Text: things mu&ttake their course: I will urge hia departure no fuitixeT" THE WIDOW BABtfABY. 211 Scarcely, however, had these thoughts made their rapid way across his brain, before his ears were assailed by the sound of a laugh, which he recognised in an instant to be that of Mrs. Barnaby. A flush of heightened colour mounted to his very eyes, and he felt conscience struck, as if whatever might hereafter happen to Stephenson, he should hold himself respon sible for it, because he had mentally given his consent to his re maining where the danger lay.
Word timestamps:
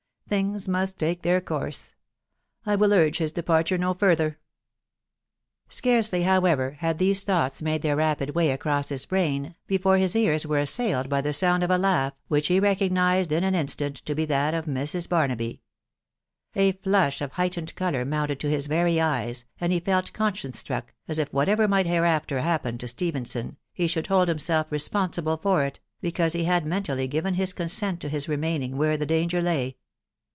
things 0.31 0.65
mu&ttake 0.65 1.23
their 1.23 1.41
course: 1.41 1.93
I 2.65 2.77
will 2.77 2.93
urge 2.93 3.17
hia 3.17 3.27
departure 3.27 3.77
no 3.77 3.93
fuitixeT" 3.93 4.05
THE 4.17 4.23
WIDOW 4.23 4.35
BABtfABY. 5.67 5.81
211 5.81 5.81
Scarcely, 5.81 6.23
however, 6.23 6.71
had 6.79 6.97
these 6.99 7.23
thoughts 7.25 7.61
made 7.61 7.81
their 7.81 7.97
rapid 7.97 8.29
way 8.29 8.49
across 8.51 8.87
his 8.87 9.05
brain, 9.05 9.55
before 9.67 9.97
his 9.97 10.15
ears 10.15 10.47
were 10.47 10.59
assailed 10.59 11.09
by 11.09 11.19
the 11.19 11.33
sound 11.33 11.63
of 11.65 11.69
a 11.69 11.77
laugh, 11.77 12.13
which 12.29 12.47
he 12.47 12.61
recognised 12.61 13.33
in 13.33 13.43
an 13.43 13.53
instant 13.55 13.97
to 14.05 14.15
be 14.15 14.23
that 14.23 14.53
of 14.53 14.67
Mrs. 14.67 15.09
Barnaby. 15.09 15.63
A 16.55 16.71
flush 16.71 17.19
of 17.19 17.33
heightened 17.33 17.75
colour 17.75 18.05
mounted 18.05 18.39
to 18.39 18.49
his 18.49 18.67
very 18.67 19.01
eyes, 19.01 19.43
and 19.59 19.73
he 19.73 19.81
felt 19.81 20.13
conscience 20.13 20.57
struck, 20.57 20.93
as 21.09 21.19
if 21.19 21.33
whatever 21.33 21.67
might 21.67 21.87
hereafter 21.87 22.39
happen 22.39 22.77
to 22.77 22.87
Stephenson, 22.87 23.57
he 23.73 23.85
should 23.85 24.07
hold 24.07 24.29
himself 24.29 24.69
respon 24.69 25.09
sible 25.11 25.41
for 25.41 25.65
it, 25.65 25.81
because 25.99 26.31
he 26.31 26.45
had 26.45 26.65
mentally 26.65 27.09
given 27.09 27.33
his 27.33 27.51
consent 27.51 27.99
to 27.99 28.07
his 28.07 28.29
re 28.29 28.37
maining 28.37 28.75
where 28.75 28.95
the 28.95 29.05
danger 29.05 29.41
lay. 29.41 29.75